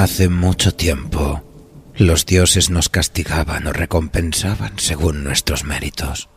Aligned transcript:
Hace 0.00 0.30
mucho 0.30 0.74
tiempo, 0.74 1.42
los 1.94 2.24
dioses 2.24 2.70
nos 2.70 2.88
castigaban 2.88 3.66
o 3.66 3.74
recompensaban 3.74 4.78
según 4.78 5.22
nuestros 5.22 5.64
méritos. 5.64 6.30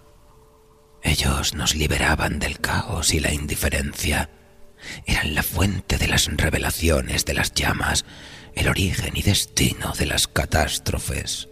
Ellos 1.01 1.53
nos 1.53 1.73
liberaban 1.73 2.39
del 2.39 2.59
caos 2.59 3.13
y 3.13 3.21
la 3.21 3.33
indiferencia. 3.33 4.29
Eran 5.05 5.33
la 5.33 5.43
fuente 5.43 5.97
de 5.97 6.09
las 6.09 6.25
revelaciones 6.35 7.23
de 7.23 7.35
las 7.35 7.53
llamas, 7.53 8.03
el 8.53 8.67
origen 8.67 9.15
y 9.15 9.21
destino 9.21 9.93
de 9.97 10.07
las 10.07 10.27
catástrofes 10.27 11.47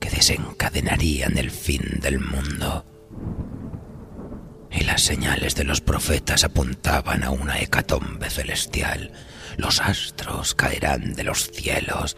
que 0.00 0.10
desencadenarían 0.10 1.38
el 1.38 1.50
fin 1.50 1.98
del 2.02 2.20
mundo. 2.20 2.84
Y 4.70 4.84
las 4.84 5.00
señales 5.00 5.54
de 5.54 5.64
los 5.64 5.80
profetas 5.80 6.44
apuntaban 6.44 7.24
a 7.24 7.30
una 7.30 7.58
hecatombe 7.58 8.28
celestial 8.28 9.12
los 9.56 9.80
astros 9.80 10.54
caerán 10.54 11.14
de 11.14 11.24
los 11.24 11.50
cielos 11.50 12.16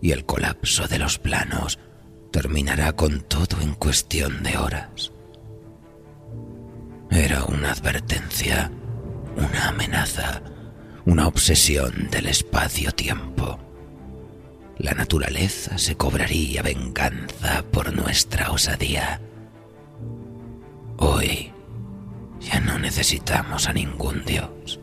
y 0.00 0.12
el 0.12 0.24
colapso 0.24 0.86
de 0.88 0.98
los 0.98 1.18
planos 1.18 1.78
terminará 2.32 2.92
con 2.92 3.20
todo 3.22 3.60
en 3.60 3.74
cuestión 3.74 4.42
de 4.42 4.56
horas. 4.56 5.12
Era 7.10 7.44
una 7.44 7.72
advertencia, 7.72 8.70
una 9.36 9.68
amenaza, 9.68 10.42
una 11.06 11.26
obsesión 11.26 12.08
del 12.10 12.26
espacio-tiempo. 12.26 13.58
La 14.76 14.92
naturaleza 14.92 15.78
se 15.78 15.96
cobraría 15.96 16.62
venganza 16.62 17.64
por 17.72 17.92
nuestra 17.94 18.52
osadía. 18.52 19.20
Hoy 20.98 21.52
ya 22.40 22.60
no 22.60 22.78
necesitamos 22.78 23.68
a 23.68 23.72
ningún 23.72 24.24
dios. 24.24 24.78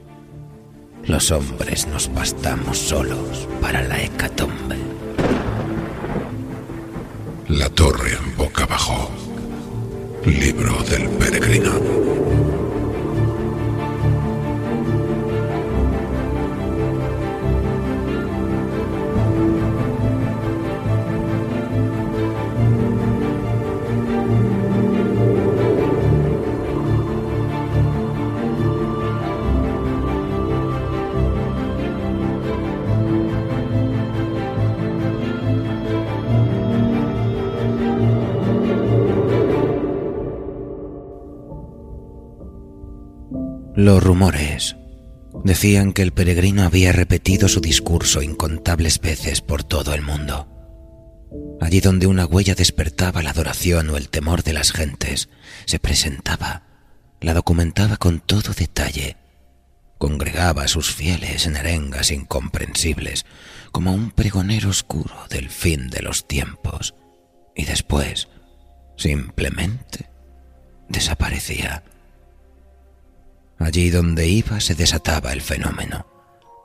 Los 1.07 1.29
hombres 1.29 1.85
nos 1.87 2.11
bastamos 2.11 2.79
solos 2.79 3.47
para 3.61 3.83
la 3.83 4.01
hecatombe. 4.01 4.77
La 7.47 7.69
torre 7.69 8.17
boca 8.35 8.63
abajo. 8.63 9.11
Libro 10.25 10.81
del 10.89 11.07
peregrino. 11.09 12.64
Los 43.75 44.01
rumores 44.01 44.77
decían 45.43 45.91
que 45.91 46.01
el 46.01 46.13
peregrino 46.13 46.63
había 46.63 46.93
repetido 46.93 47.49
su 47.49 47.59
discurso 47.59 48.21
incontables 48.21 49.01
veces 49.01 49.41
por 49.41 49.65
todo 49.65 49.93
el 49.93 50.01
mundo. 50.01 50.47
Allí 51.59 51.81
donde 51.81 52.07
una 52.07 52.25
huella 52.25 52.55
despertaba 52.55 53.21
la 53.21 53.31
adoración 53.31 53.89
o 53.89 53.97
el 53.97 54.07
temor 54.07 54.43
de 54.43 54.53
las 54.53 54.71
gentes, 54.71 55.27
se 55.65 55.79
presentaba, 55.79 56.63
la 57.19 57.33
documentaba 57.33 57.97
con 57.97 58.21
todo 58.21 58.53
detalle, 58.53 59.17
congregaba 59.97 60.63
a 60.63 60.67
sus 60.69 60.93
fieles 60.93 61.45
en 61.45 61.57
arengas 61.57 62.11
incomprensibles, 62.11 63.25
como 63.73 63.91
un 63.91 64.11
pregonero 64.11 64.69
oscuro 64.69 65.15
del 65.29 65.49
fin 65.49 65.89
de 65.89 66.01
los 66.01 66.29
tiempos, 66.29 66.95
y 67.57 67.65
después, 67.65 68.29
simplemente, 68.95 70.09
desaparecía 70.87 71.83
Allí 73.59 73.89
donde 73.89 74.27
iba 74.27 74.59
se 74.59 74.75
desataba 74.75 75.33
el 75.33 75.41
fenómeno. 75.41 76.05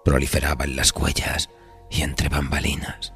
Proliferaban 0.05 0.77
las 0.77 0.93
huellas 0.93 1.51
y 1.91 2.03
entre 2.03 2.29
bambalinas. 2.29 3.13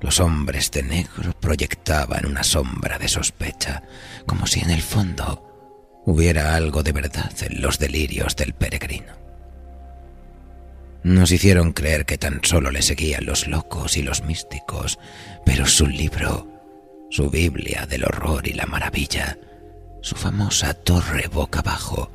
Los 0.00 0.20
hombres 0.20 0.70
de 0.70 0.82
negro 0.82 1.32
proyectaban 1.40 2.26
una 2.26 2.44
sombra 2.44 2.98
de 2.98 3.08
sospecha, 3.08 3.82
como 4.26 4.46
si 4.46 4.60
en 4.60 4.70
el 4.70 4.82
fondo 4.82 6.02
hubiera 6.04 6.54
algo 6.54 6.82
de 6.82 6.92
verdad 6.92 7.32
en 7.40 7.62
los 7.62 7.78
delirios 7.78 8.36
del 8.36 8.52
peregrino. 8.52 9.14
Nos 11.02 11.32
hicieron 11.32 11.72
creer 11.72 12.06
que 12.06 12.18
tan 12.18 12.40
solo 12.42 12.70
le 12.70 12.82
seguían 12.82 13.26
los 13.26 13.46
locos 13.46 13.96
y 13.96 14.02
los 14.02 14.22
místicos, 14.22 14.98
pero 15.44 15.66
su 15.66 15.86
libro, 15.86 16.48
su 17.10 17.30
Biblia 17.30 17.86
del 17.86 18.04
horror 18.04 18.46
y 18.48 18.54
la 18.54 18.66
maravilla, 18.66 19.38
su 20.00 20.16
famosa 20.16 20.74
torre 20.74 21.28
boca 21.28 21.60
abajo, 21.60 22.10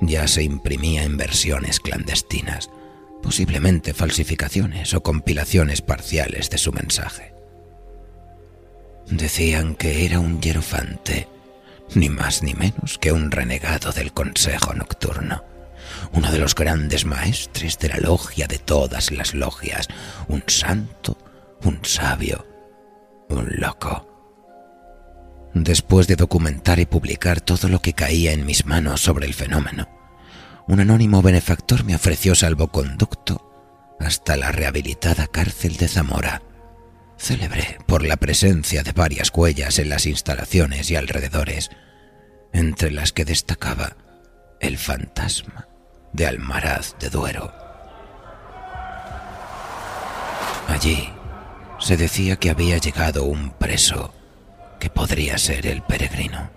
ya 0.00 0.26
se 0.28 0.42
imprimía 0.42 1.04
en 1.04 1.16
versiones 1.16 1.80
clandestinas, 1.80 2.70
posiblemente 3.22 3.94
falsificaciones 3.94 4.94
o 4.94 5.02
compilaciones 5.02 5.82
parciales 5.82 6.50
de 6.50 6.58
su 6.58 6.72
mensaje. 6.72 7.34
Decían 9.08 9.74
que 9.74 10.04
era 10.06 10.20
un 10.20 10.40
hierofante, 10.40 11.28
ni 11.94 12.08
más 12.08 12.42
ni 12.42 12.54
menos 12.54 12.98
que 12.98 13.12
un 13.12 13.30
renegado 13.30 13.92
del 13.92 14.12
Consejo 14.12 14.74
Nocturno, 14.74 15.44
uno 16.12 16.30
de 16.30 16.38
los 16.38 16.54
grandes 16.54 17.04
maestres 17.04 17.78
de 17.78 17.88
la 17.88 17.98
logia 17.98 18.46
de 18.46 18.58
todas 18.58 19.10
las 19.10 19.34
logias, 19.34 19.88
un 20.28 20.42
santo, 20.46 21.18
un 21.62 21.84
sabio, 21.84 22.46
un 23.28 23.48
loco. 23.56 24.13
Después 25.54 26.08
de 26.08 26.16
documentar 26.16 26.80
y 26.80 26.86
publicar 26.86 27.40
todo 27.40 27.68
lo 27.68 27.80
que 27.80 27.92
caía 27.92 28.32
en 28.32 28.44
mis 28.44 28.66
manos 28.66 29.00
sobre 29.00 29.26
el 29.26 29.34
fenómeno, 29.34 29.88
un 30.66 30.80
anónimo 30.80 31.22
benefactor 31.22 31.84
me 31.84 31.94
ofreció 31.94 32.34
salvoconducto 32.34 33.96
hasta 34.00 34.36
la 34.36 34.50
rehabilitada 34.50 35.28
cárcel 35.28 35.76
de 35.76 35.86
Zamora, 35.86 36.42
célebre 37.16 37.78
por 37.86 38.04
la 38.04 38.16
presencia 38.16 38.82
de 38.82 38.92
varias 38.92 39.30
huellas 39.34 39.78
en 39.78 39.90
las 39.90 40.06
instalaciones 40.06 40.90
y 40.90 40.96
alrededores, 40.96 41.70
entre 42.52 42.90
las 42.90 43.12
que 43.12 43.24
destacaba 43.24 43.96
el 44.60 44.76
fantasma 44.76 45.68
de 46.12 46.26
Almaraz 46.26 46.96
de 46.98 47.10
Duero. 47.10 47.52
Allí 50.68 51.08
se 51.78 51.96
decía 51.96 52.36
que 52.36 52.50
había 52.50 52.78
llegado 52.78 53.24
un 53.24 53.50
preso 53.50 54.13
que 54.84 54.90
podría 54.90 55.38
ser 55.38 55.66
el 55.66 55.80
peregrino. 55.80 56.50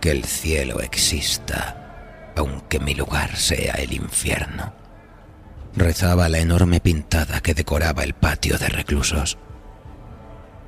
Que 0.00 0.12
el 0.12 0.24
cielo 0.24 0.80
exista, 0.80 2.32
aunque 2.36 2.78
mi 2.78 2.94
lugar 2.94 3.34
sea 3.34 3.74
el 3.74 3.92
infierno. 3.92 4.72
Rezaba 5.74 6.28
la 6.28 6.38
enorme 6.38 6.78
pintada 6.78 7.40
que 7.40 7.52
decoraba 7.52 8.04
el 8.04 8.14
patio 8.14 8.58
de 8.58 8.68
reclusos. 8.68 9.38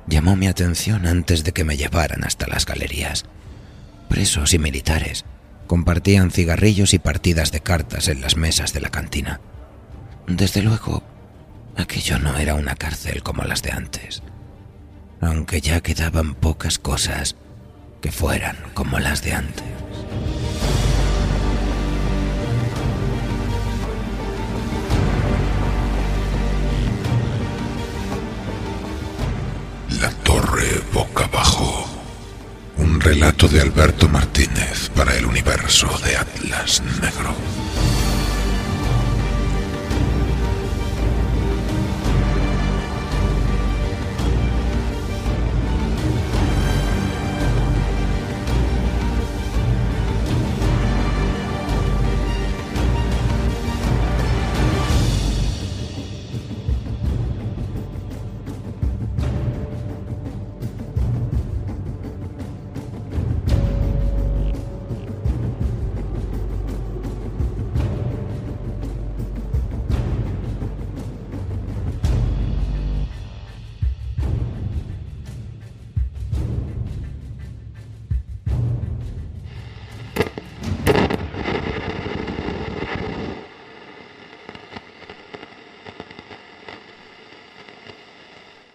Llamó 0.05 0.35
mi 0.35 0.47
atención 0.47 1.07
antes 1.07 1.45
de 1.45 1.53
que 1.53 1.63
me 1.63 1.77
llevaran 1.77 2.25
hasta 2.25 2.45
las 2.47 2.65
galerías. 2.65 3.23
Presos 4.09 4.53
y 4.53 4.59
militares 4.59 5.23
compartían 5.65 6.29
cigarrillos 6.29 6.93
y 6.93 6.99
partidas 6.99 7.53
de 7.53 7.61
cartas 7.61 8.09
en 8.09 8.19
las 8.19 8.35
mesas 8.35 8.73
de 8.73 8.81
la 8.81 8.89
cantina. 8.89 9.39
Desde 10.27 10.61
luego, 10.61 11.03
aquello 11.77 12.19
no 12.19 12.37
era 12.37 12.55
una 12.55 12.75
cárcel 12.75 13.23
como 13.23 13.43
las 13.43 13.61
de 13.61 13.71
antes 13.71 14.23
aunque 15.25 15.61
ya 15.61 15.81
quedaban 15.81 16.35
pocas 16.35 16.79
cosas 16.79 17.35
que 18.01 18.11
fueran 18.11 18.57
como 18.73 18.99
las 18.99 19.23
de 19.23 19.33
antes. 19.33 19.63
La 30.01 30.09
torre 30.23 30.81
boca 30.93 31.25
abajo. 31.25 31.89
Relato 32.99 33.49
de 33.49 33.59
Alberto 33.59 34.07
Martínez 34.07 34.89
para 34.95 35.13
el 35.17 35.25
universo 35.25 35.89
de 36.05 36.15
Atlas 36.15 36.81
Negro. 37.01 37.35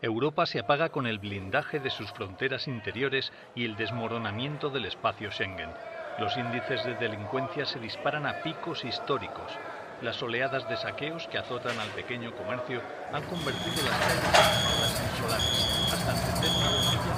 Europa 0.01 0.47
se 0.47 0.61
apaga 0.61 0.91
con 0.91 1.09
el 1.09 1.19
blindaje 1.19 1.81
de 1.81 1.91
sus 1.91 2.13
fronteras 2.13 2.69
interiores 2.69 3.33
y 3.57 3.65
el 3.65 3.77
desmoronamiento 3.77 4.71
del 4.71 4.85
espacio 4.85 5.33
Schengen. 5.33 5.71
Los 6.21 6.37
índices 6.37 6.85
de 6.85 6.95
delincuencia 6.95 7.67
se 7.67 7.81
disparan 7.81 8.25
a 8.27 8.43
picos 8.43 8.85
históricos. 8.85 9.51
Las 10.01 10.23
oleadas 10.23 10.69
de 10.69 10.77
saqueos 10.77 11.27
que 11.27 11.39
azotan 11.39 11.77
al 11.81 11.89
pequeño 11.89 12.33
comercio 12.33 12.81
han 13.13 13.25
convertido 13.25 13.83
las 13.89 13.99
calles 13.99 15.01
en 15.01 15.11
insolares. 15.11 15.91
Hasta 15.93 16.13
encender 16.13 16.51
una 16.59 16.71
bombilla 16.71 17.15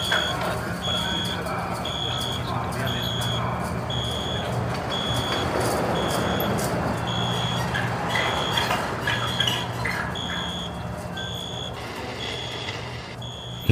es 0.00 0.10
una 0.10 0.18
obligación 0.18 0.76
para 0.84 0.98
ciertos 0.98 1.38
acontecimientos 1.38 2.38
inquisitoriales 2.38 3.14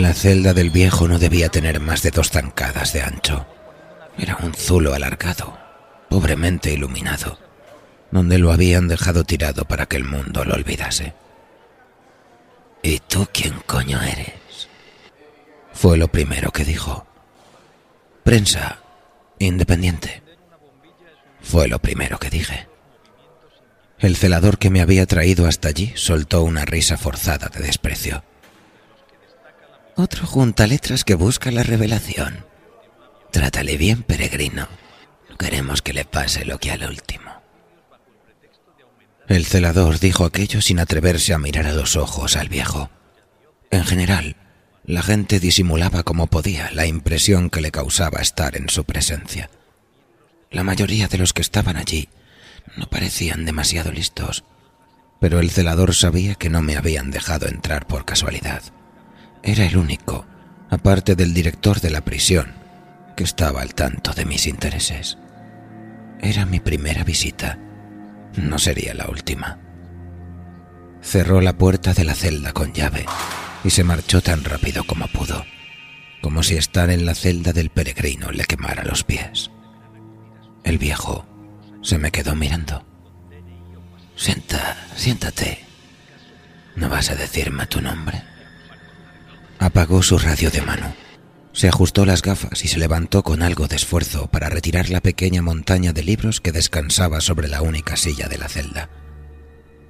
La 0.02 0.14
celda 0.14 0.52
del 0.52 0.70
viejo 0.70 1.06
no 1.06 1.20
debía 1.20 1.48
tener 1.48 1.78
más 1.78 2.02
de 2.02 2.10
dos 2.10 2.32
zancadas 2.32 2.92
de 2.92 3.02
ancho. 3.02 3.46
Era 4.18 4.36
un 4.42 4.52
zulo 4.52 4.94
alargado, 4.94 5.56
pobremente 6.08 6.72
iluminado, 6.72 7.38
donde 8.10 8.38
lo 8.38 8.50
habían 8.50 8.88
dejado 8.88 9.22
tirado 9.22 9.64
para 9.64 9.86
que 9.86 9.96
el 9.96 10.02
mundo 10.02 10.44
lo 10.44 10.54
olvidase. 10.54 11.14
¿Y 12.82 12.98
tú 12.98 13.28
quién 13.32 13.54
coño 13.64 14.02
eres? 14.02 14.66
Fue 15.72 15.96
lo 15.96 16.08
primero 16.08 16.50
que 16.50 16.64
dijo. 16.64 17.06
Prensa, 18.24 18.80
independiente. 19.38 20.20
Fue 21.40 21.68
lo 21.68 21.78
primero 21.78 22.18
que 22.18 22.28
dije. 22.28 22.66
El 24.00 24.16
celador 24.16 24.58
que 24.58 24.68
me 24.68 24.80
había 24.80 25.06
traído 25.06 25.46
hasta 25.46 25.68
allí 25.68 25.92
soltó 25.94 26.42
una 26.42 26.64
risa 26.64 26.96
forzada 26.96 27.46
de 27.50 27.60
desprecio. 27.60 28.24
Otro 29.96 30.26
junta 30.26 30.66
letras 30.66 31.04
que 31.04 31.14
busca 31.14 31.50
la 31.50 31.62
revelación. 31.62 32.46
Trátale 33.30 33.76
bien, 33.76 34.02
peregrino. 34.02 34.68
No 35.28 35.36
queremos 35.36 35.82
que 35.82 35.92
le 35.92 36.04
pase 36.04 36.44
lo 36.44 36.58
que 36.58 36.70
al 36.70 36.88
último. 36.88 37.30
El 39.28 39.46
celador 39.46 39.98
dijo 39.98 40.24
aquello 40.24 40.60
sin 40.60 40.78
atreverse 40.80 41.34
a 41.34 41.38
mirar 41.38 41.66
a 41.66 41.72
los 41.72 41.96
ojos 41.96 42.36
al 42.36 42.48
viejo. 42.48 42.90
En 43.70 43.84
general, 43.84 44.36
la 44.84 45.02
gente 45.02 45.40
disimulaba 45.40 46.02
como 46.02 46.26
podía 46.26 46.70
la 46.72 46.86
impresión 46.86 47.50
que 47.50 47.60
le 47.60 47.70
causaba 47.70 48.20
estar 48.20 48.56
en 48.56 48.68
su 48.68 48.84
presencia. 48.84 49.50
La 50.50 50.64
mayoría 50.64 51.08
de 51.08 51.18
los 51.18 51.32
que 51.32 51.42
estaban 51.42 51.76
allí 51.76 52.08
no 52.76 52.88
parecían 52.88 53.44
demasiado 53.44 53.92
listos, 53.92 54.44
pero 55.20 55.40
el 55.40 55.50
celador 55.50 55.94
sabía 55.94 56.34
que 56.34 56.50
no 56.50 56.62
me 56.62 56.76
habían 56.76 57.10
dejado 57.10 57.46
entrar 57.46 57.86
por 57.86 58.04
casualidad. 58.04 58.62
Era 59.42 59.66
el 59.66 59.76
único, 59.76 60.24
aparte 60.70 61.16
del 61.16 61.34
director 61.34 61.80
de 61.80 61.90
la 61.90 62.02
prisión, 62.02 62.54
que 63.16 63.24
estaba 63.24 63.60
al 63.60 63.74
tanto 63.74 64.12
de 64.12 64.24
mis 64.24 64.46
intereses. 64.46 65.18
Era 66.20 66.46
mi 66.46 66.60
primera 66.60 67.02
visita. 67.02 67.58
No 68.36 68.58
sería 68.58 68.94
la 68.94 69.08
última. 69.08 69.58
Cerró 71.00 71.40
la 71.40 71.58
puerta 71.58 71.92
de 71.92 72.04
la 72.04 72.14
celda 72.14 72.52
con 72.52 72.72
llave 72.72 73.04
y 73.64 73.70
se 73.70 73.82
marchó 73.82 74.20
tan 74.22 74.44
rápido 74.44 74.84
como 74.84 75.08
pudo, 75.08 75.44
como 76.22 76.44
si 76.44 76.56
estar 76.56 76.90
en 76.90 77.04
la 77.04 77.14
celda 77.14 77.52
del 77.52 77.70
peregrino 77.70 78.30
le 78.30 78.44
quemara 78.44 78.84
los 78.84 79.02
pies. 79.02 79.50
El 80.62 80.78
viejo 80.78 81.26
se 81.82 81.98
me 81.98 82.12
quedó 82.12 82.36
mirando. 82.36 82.86
Sienta, 84.14 84.76
siéntate. 84.94 85.64
¿No 86.76 86.88
vas 86.88 87.10
a 87.10 87.16
decirme 87.16 87.66
tu 87.66 87.80
nombre? 87.80 88.31
Apagó 89.62 90.02
su 90.02 90.18
radio 90.18 90.50
de 90.50 90.60
mano. 90.60 90.92
Se 91.52 91.68
ajustó 91.68 92.04
las 92.04 92.20
gafas 92.20 92.64
y 92.64 92.68
se 92.68 92.80
levantó 92.80 93.22
con 93.22 93.42
algo 93.42 93.68
de 93.68 93.76
esfuerzo 93.76 94.26
para 94.26 94.48
retirar 94.48 94.90
la 94.90 95.00
pequeña 95.00 95.40
montaña 95.40 95.92
de 95.92 96.02
libros 96.02 96.40
que 96.40 96.50
descansaba 96.50 97.20
sobre 97.20 97.46
la 97.46 97.62
única 97.62 97.96
silla 97.96 98.26
de 98.26 98.38
la 98.38 98.48
celda. 98.48 98.90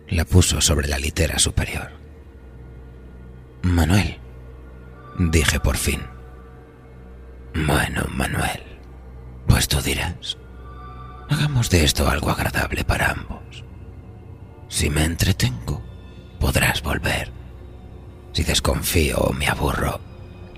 La 0.09 0.27
puso 0.27 0.61
sobre 0.61 0.89
la 0.89 0.99
litera 0.99 1.39
superior. 1.39 1.91
Manuel, 3.63 4.19
dije 5.19 5.59
por 5.59 5.79
fin. 5.79 6.03
Bueno, 7.55 8.05
Manuel, 8.11 8.63
pues 9.47 9.69
tú 9.69 9.81
dirás. 9.81 10.37
Hagamos 11.31 11.71
de 11.71 11.85
esto 11.85 12.11
algo 12.11 12.29
agradable 12.29 12.85
para 12.85 13.13
ambos. 13.13 13.65
Si 14.69 14.91
me 14.91 15.05
entretengo, 15.05 15.83
podrás 16.39 16.83
volver 16.83 17.42
si 18.33 18.43
desconfío 18.43 19.19
o 19.19 19.33
me 19.33 19.49
aburro, 19.49 20.01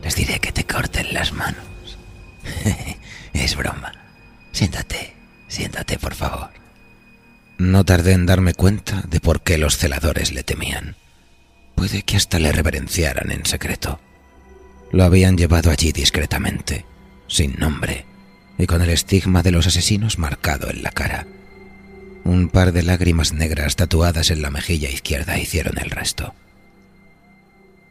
les 0.02 0.14
diré 0.14 0.38
que 0.38 0.52
te 0.52 0.64
corten 0.64 1.12
las 1.12 1.32
manos. 1.32 1.64
es 3.32 3.56
broma. 3.56 3.92
Siéntate, 4.52 5.14
siéntate, 5.48 5.98
por 5.98 6.14
favor. 6.14 6.50
No 7.58 7.84
tardé 7.84 8.12
en 8.12 8.26
darme 8.26 8.54
cuenta 8.54 9.02
de 9.08 9.20
por 9.20 9.42
qué 9.42 9.58
los 9.58 9.76
celadores 9.76 10.32
le 10.32 10.42
temían. 10.42 10.96
Puede 11.74 12.02
que 12.02 12.16
hasta 12.16 12.38
le 12.38 12.52
reverenciaran 12.52 13.30
en 13.30 13.46
secreto. 13.46 14.00
Lo 14.92 15.04
habían 15.04 15.36
llevado 15.36 15.70
allí 15.70 15.92
discretamente, 15.92 16.84
sin 17.26 17.54
nombre, 17.58 18.06
y 18.58 18.66
con 18.66 18.82
el 18.82 18.90
estigma 18.90 19.42
de 19.42 19.50
los 19.50 19.66
asesinos 19.66 20.18
marcado 20.18 20.70
en 20.70 20.82
la 20.82 20.90
cara. 20.90 21.26
Un 22.24 22.48
par 22.48 22.72
de 22.72 22.82
lágrimas 22.82 23.32
negras 23.32 23.76
tatuadas 23.76 24.30
en 24.30 24.40
la 24.40 24.50
mejilla 24.50 24.88
izquierda 24.88 25.38
hicieron 25.38 25.78
el 25.78 25.90
resto. 25.90 26.34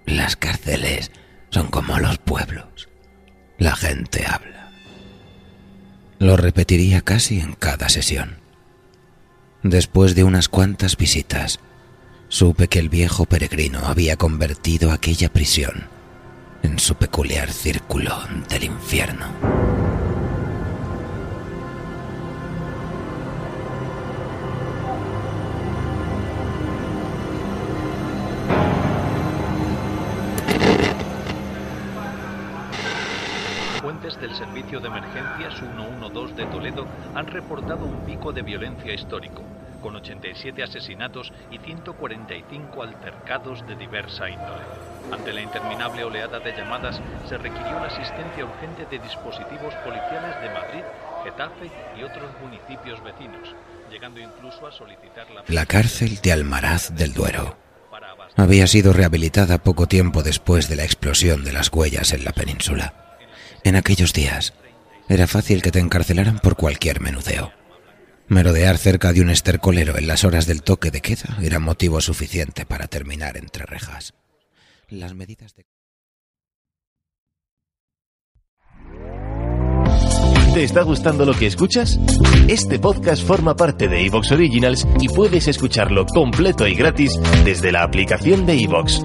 Las 0.05 0.35
cárceles 0.35 1.11
son 1.49 1.67
como 1.67 1.99
los 1.99 2.17
pueblos. 2.17 2.89
La 3.57 3.75
gente 3.75 4.25
habla. 4.27 4.71
Lo 6.19 6.37
repetiría 6.37 7.01
casi 7.01 7.39
en 7.39 7.53
cada 7.53 7.89
sesión. 7.89 8.37
Después 9.61 10.15
de 10.15 10.23
unas 10.23 10.49
cuantas 10.49 10.97
visitas, 10.97 11.59
supe 12.27 12.67
que 12.67 12.79
el 12.79 12.89
viejo 12.89 13.25
peregrino 13.25 13.79
había 13.85 14.17
convertido 14.17 14.91
aquella 14.91 15.31
prisión 15.31 15.87
en 16.63 16.79
su 16.79 16.95
peculiar 16.95 17.51
círculo 17.51 18.17
del 18.49 18.63
infierno. 18.65 19.82
Servicio 34.73 34.91
de 34.91 34.97
Emergencias 34.97 35.59
112 35.59 36.33
de 36.33 36.45
Toledo 36.47 36.87
han 37.13 37.27
reportado 37.27 37.85
un 37.85 38.05
pico 38.07 38.33
de 38.33 38.41
violencia 38.41 38.91
histórico, 38.91 39.43
con 39.83 39.95
87 39.95 40.63
asesinatos 40.63 41.31
y 41.51 41.59
145 41.59 42.81
altercados 42.81 43.67
de 43.67 43.75
diversa 43.75 44.31
índole. 44.31 44.63
Ante 45.11 45.31
la 45.31 45.41
interminable 45.41 46.03
oleada 46.03 46.39
de 46.39 46.53
llamadas, 46.53 46.99
se 47.29 47.37
requirió 47.37 47.73
la 47.73 47.85
asistencia 47.85 48.45
urgente 48.45 48.87
de 48.89 48.97
dispositivos 48.97 49.75
policiales 49.85 50.41
de 50.41 50.49
Madrid, 50.49 50.83
Getafe 51.23 51.69
y 51.99 52.03
otros 52.03 52.31
municipios 52.41 53.03
vecinos, 53.03 53.53
llegando 53.91 54.21
incluso 54.21 54.65
a 54.65 54.71
solicitar 54.71 55.29
la... 55.29 55.43
La 55.49 55.67
cárcel 55.67 56.19
de 56.23 56.31
Almaraz 56.31 56.95
del 56.95 57.13
Duero 57.13 57.57
había 58.35 58.65
sido 58.65 58.91
rehabilitada 58.91 59.59
poco 59.59 59.87
tiempo 59.87 60.23
después 60.23 60.67
de 60.67 60.77
la 60.77 60.83
explosión 60.83 61.43
de 61.43 61.53
las 61.53 61.71
huellas 61.71 62.13
en 62.13 62.23
la 62.23 62.31
península 62.31 62.95
En 63.63 63.75
aquellos 63.75 64.11
días 64.13 64.53
era 65.09 65.27
fácil 65.27 65.61
que 65.61 65.71
te 65.71 65.79
encarcelaran 65.79 66.39
por 66.39 66.55
cualquier 66.55 67.01
menudeo. 67.01 67.51
Merodear 68.27 68.77
cerca 68.77 69.13
de 69.13 69.21
un 69.21 69.29
estercolero 69.29 69.97
en 69.97 70.07
las 70.07 70.23
horas 70.23 70.47
del 70.47 70.63
toque 70.63 70.91
de 70.91 71.01
queda 71.01 71.37
era 71.41 71.59
motivo 71.59 72.01
suficiente 72.01 72.65
para 72.65 72.87
terminar 72.87 73.37
entre 73.37 73.65
rejas. 73.65 74.13
¿Te 80.53 80.63
está 80.63 80.83
gustando 80.83 81.25
lo 81.25 81.33
que 81.33 81.47
escuchas? 81.47 81.99
Este 82.47 82.77
podcast 82.77 83.25
forma 83.25 83.55
parte 83.55 83.87
de 83.87 84.05
Evox 84.05 84.31
Originals 84.33 84.87
y 85.01 85.09
puedes 85.09 85.47
escucharlo 85.47 86.05
completo 86.05 86.67
y 86.67 86.75
gratis 86.75 87.11
desde 87.43 87.71
la 87.71 87.81
aplicación 87.81 88.45
de 88.45 88.61
Evox. 88.61 89.03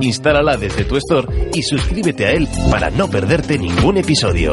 Instálala 0.00 0.56
desde 0.56 0.84
tu 0.84 0.96
store 0.96 1.50
y 1.54 1.62
suscríbete 1.62 2.26
a 2.26 2.32
él 2.32 2.48
para 2.68 2.90
no 2.90 3.08
perderte 3.08 3.58
ningún 3.58 3.98
episodio. 3.98 4.50